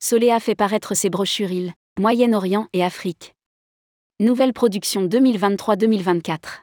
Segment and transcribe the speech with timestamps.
[0.00, 3.34] Solea fait paraître ses brochures îles, Moyen-Orient et Afrique.
[4.20, 6.62] Nouvelle production 2023-2024.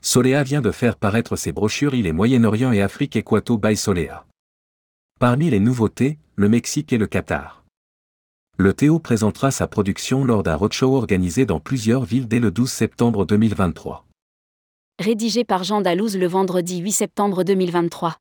[0.00, 4.24] Solea vient de faire paraître ses brochures îles et Moyen-Orient et Afrique Equato by Solea.
[5.18, 7.64] Parmi les nouveautés, le Mexique et le Qatar.
[8.56, 12.70] Le Théo présentera sa production lors d'un roadshow organisé dans plusieurs villes dès le 12
[12.70, 14.06] septembre 2023.
[15.00, 18.16] Rédigé par Jean Dalouse le vendredi 8 septembre 2023.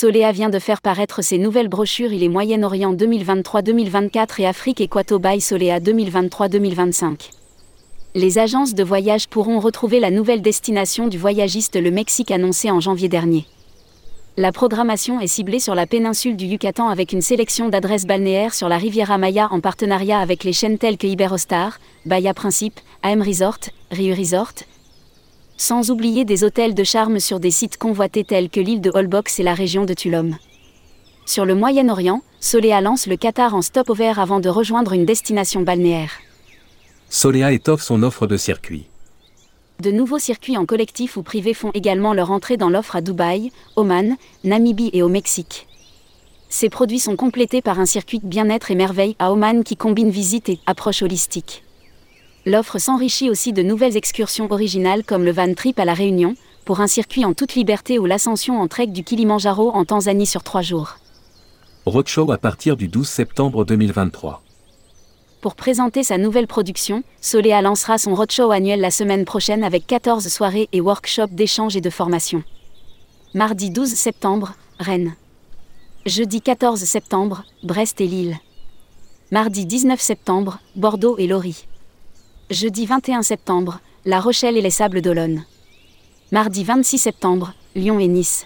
[0.00, 5.18] Solea vient de faire paraître ses nouvelles brochures Il est Moyen-Orient 2023-2024 et Afrique Equato
[5.18, 7.28] by Solea 2023-2025.
[8.14, 12.80] Les agences de voyage pourront retrouver la nouvelle destination du voyagiste le Mexique annoncée en
[12.80, 13.44] janvier dernier.
[14.38, 18.70] La programmation est ciblée sur la péninsule du Yucatan avec une sélection d'adresses balnéaires sur
[18.70, 23.58] la Riviera Maya en partenariat avec les chaînes telles que Iberostar, Bahia Principe, AM Resort,
[23.90, 24.54] Rio Resort,
[25.60, 29.38] sans oublier des hôtels de charme sur des sites convoités tels que l'île de Holbox
[29.40, 30.38] et la région de Tulum.
[31.26, 36.12] Sur le Moyen-Orient, Solea lance le Qatar en stop-over avant de rejoindre une destination balnéaire.
[37.10, 38.86] Solea étoffe son offre de circuits.
[39.80, 43.52] De nouveaux circuits en collectif ou privé font également leur entrée dans l'offre à Dubaï,
[43.76, 45.66] Oman, Namibie et au Mexique.
[46.48, 50.10] Ces produits sont complétés par un circuit de bien-être et merveille à Oman qui combine
[50.10, 51.64] visite et approche holistique.
[52.46, 56.80] L'offre s'enrichit aussi de nouvelles excursions originales comme le Van Trip à La Réunion, pour
[56.80, 60.62] un circuit en toute liberté ou l'ascension en trek du Kilimanjaro en Tanzanie sur trois
[60.62, 60.96] jours.
[61.84, 64.42] Roadshow à partir du 12 septembre 2023.
[65.40, 70.28] Pour présenter sa nouvelle production, Solea lancera son roadshow annuel la semaine prochaine avec 14
[70.28, 72.42] soirées et workshops d'échange et de formation.
[73.34, 75.14] Mardi 12 septembre, Rennes.
[76.06, 78.38] Jeudi 14 septembre, Brest et Lille.
[79.30, 81.66] Mardi 19 septembre, Bordeaux et Lori.
[82.50, 85.44] Jeudi 21 septembre, La Rochelle et les Sables d'Olonne.
[86.32, 88.44] Mardi 26 septembre, Lyon et Nice.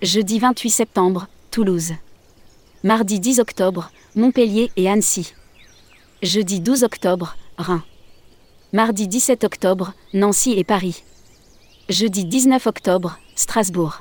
[0.00, 1.92] Jeudi 28 septembre, Toulouse.
[2.82, 5.34] Mardi 10 octobre, Montpellier et Annecy.
[6.22, 7.82] Jeudi 12 octobre, Reims.
[8.72, 11.02] Mardi 17 octobre, Nancy et Paris.
[11.90, 14.00] Jeudi 19 octobre, Strasbourg.